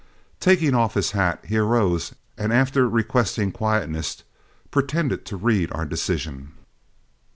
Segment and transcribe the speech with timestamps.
[0.39, 4.23] Taking off his hat, he arose, and after requesting quietness,
[4.71, 6.53] pretended to read our decision.